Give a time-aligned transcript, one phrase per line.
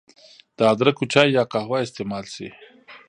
[0.57, 2.47] د ادرکو چای يا قهوه استعمال شي